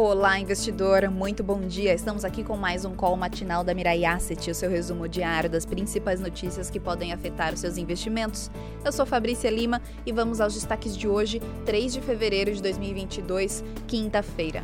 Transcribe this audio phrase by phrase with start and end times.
[0.00, 1.92] Olá, investidor, muito bom dia.
[1.92, 5.66] Estamos aqui com mais um call matinal da Mirai Asset, o seu resumo diário das
[5.66, 8.48] principais notícias que podem afetar os seus investimentos.
[8.84, 13.64] Eu sou Fabrícia Lima e vamos aos destaques de hoje, 3 de fevereiro de 2022,
[13.88, 14.62] quinta-feira.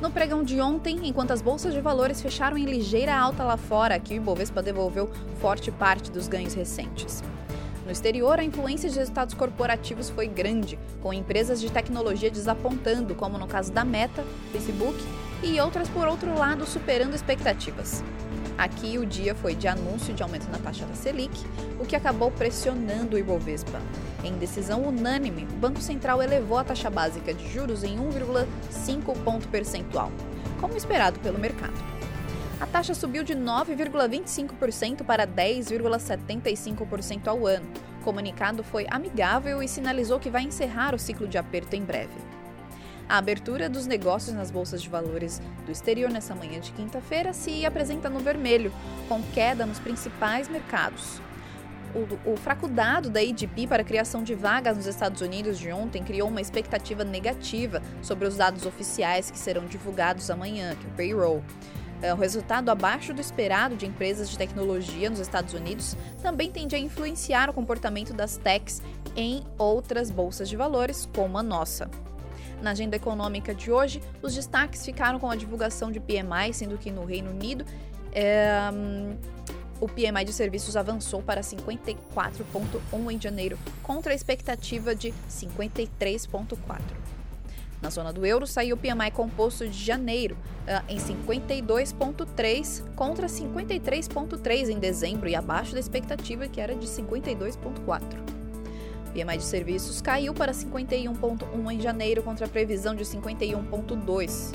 [0.00, 3.96] No pregão de ontem, enquanto as bolsas de valores fecharam em ligeira alta lá fora,
[3.96, 5.10] aqui o Ibovespa devolveu
[5.42, 7.22] forte parte dos ganhos recentes.
[7.84, 13.36] No exterior, a influência de resultados corporativos foi grande, com empresas de tecnologia desapontando, como
[13.36, 14.96] no caso da Meta, Facebook,
[15.42, 18.04] e outras, por outro lado, superando expectativas.
[18.56, 21.36] Aqui, o dia foi de anúncio de aumento na taxa da Selic,
[21.80, 23.80] o que acabou pressionando o Ibovespa.
[24.22, 29.48] Em decisão unânime, o Banco Central elevou a taxa básica de juros em 1,5 ponto
[29.48, 30.12] percentual,
[30.60, 31.92] como esperado pelo mercado
[32.62, 37.66] a taxa subiu de 9,25% para 10,75% ao ano.
[38.00, 42.14] O comunicado foi amigável e sinalizou que vai encerrar o ciclo de aperto em breve.
[43.08, 47.66] A abertura dos negócios nas bolsas de valores do exterior nessa manhã de quinta-feira se
[47.66, 48.72] apresenta no vermelho,
[49.08, 51.20] com queda nos principais mercados.
[51.92, 55.72] O, o, fraco dado da ADP para a criação de vagas nos Estados Unidos de
[55.72, 60.88] ontem criou uma expectativa negativa sobre os dados oficiais que serão divulgados amanhã, que é
[60.88, 61.42] o payroll.
[62.02, 66.74] É, o resultado abaixo do esperado de empresas de tecnologia nos Estados Unidos também tende
[66.74, 68.82] a influenciar o comportamento das techs
[69.14, 71.88] em outras bolsas de valores, como a nossa.
[72.60, 76.90] Na agenda econômica de hoje, os destaques ficaram com a divulgação de PMI, sendo que
[76.90, 77.64] no Reino Unido
[78.12, 78.68] é,
[79.80, 86.80] o PMI de serviços avançou para 54,1 em janeiro, contra a expectativa de 53,4.
[87.82, 94.68] Na zona do euro, saiu o PMI composto de janeiro uh, em 52,3 contra 53,3
[94.68, 98.02] em dezembro e abaixo da expectativa que era de 52,4.
[99.08, 104.54] O PMI de serviços caiu para 51,1 em janeiro contra a previsão de 51,2.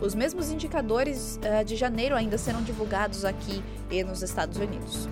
[0.00, 3.60] Os mesmos indicadores uh, de janeiro ainda serão divulgados aqui
[3.90, 5.08] e nos Estados Unidos.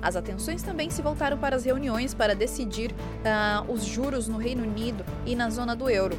[0.00, 4.62] As atenções também se voltaram para as reuniões para decidir uh, os juros no Reino
[4.62, 6.16] Unido e na zona do euro,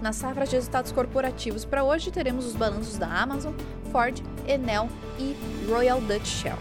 [0.00, 3.52] na safra de resultados corporativos para hoje teremos os balanços da Amazon,
[3.90, 4.88] Ford, Enel
[5.18, 5.36] e
[5.68, 6.58] Royal Dutch Shell.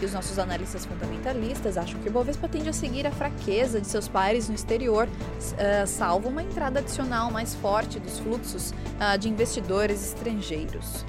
[0.00, 3.86] E os nossos analistas fundamentalistas acham que o Bovespa tende a seguir a fraqueza de
[3.86, 9.28] seus pares no exterior, uh, salvo uma entrada adicional mais forte dos fluxos uh, de
[9.28, 11.04] investidores estrangeiros.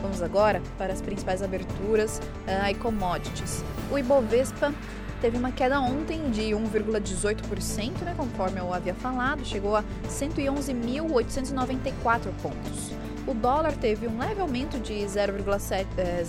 [0.00, 3.64] Vamos agora para as principais aberturas uh, e commodities.
[3.90, 4.72] O Ibovespa
[5.20, 12.92] teve uma queda ontem de 1,18%, né, conforme eu havia falado, chegou a 111.894 pontos.
[13.26, 16.22] O dólar teve um leve aumento de 0,07% eh,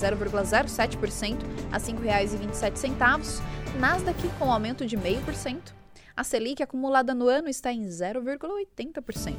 [1.72, 3.42] a R$ 5,27.
[3.78, 5.74] Nasdaq com aumento de 0,5%.
[6.16, 9.36] A Selic acumulada no ano está em 0,80%.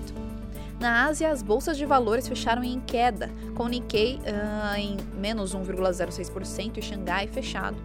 [0.78, 5.56] Na Ásia, as bolsas de valores fecharam em queda, com o Nikkei uh, em menos
[5.56, 7.78] 1,06% e Xangai fechado.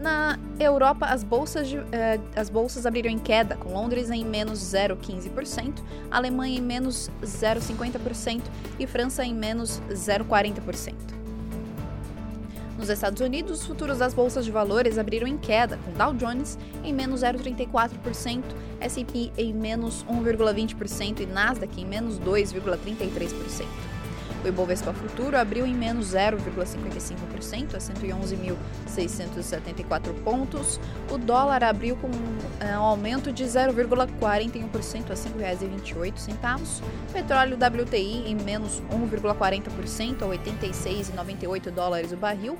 [0.00, 4.58] Na Europa, as bolsas, de, eh, as bolsas abriram em queda, com Londres em menos
[4.58, 8.42] 0,15%, Alemanha em menos 0,50%
[8.78, 10.94] e França em menos 0,40%.
[12.78, 16.58] Nos Estados Unidos, os futuros das bolsas de valores abriram em queda, com Dow Jones
[16.82, 18.42] em menos 0,34%,
[18.80, 23.66] S&P em menos 1,20% e Nasdaq em menos 2,33%.
[24.42, 30.80] O Ibovespa Futuro abriu em menos 0,55% a 111.674 pontos.
[31.10, 32.08] O dólar abriu com
[32.58, 36.82] é, um aumento de 0,41% a R$ 5,28.
[37.12, 42.56] Petróleo WTI em menos 1,40% a 86,98 dólares o barril.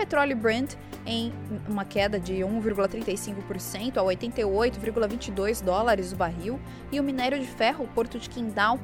[0.00, 0.74] Petróleo Brent
[1.04, 1.30] em
[1.68, 6.58] uma queda de 1,35% a 88,22 dólares o barril
[6.90, 8.80] e o minério de ferro Porto de Quindal uh,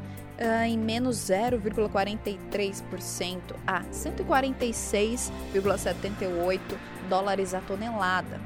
[0.66, 6.60] em menos 0,43% a 146,78
[7.08, 8.38] dólares a tonelada.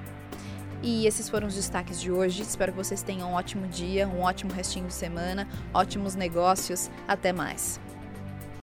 [0.80, 2.42] E esses foram os destaques de hoje.
[2.42, 6.88] Espero que vocês tenham um ótimo dia, um ótimo restinho de semana, ótimos negócios.
[7.08, 7.80] Até mais.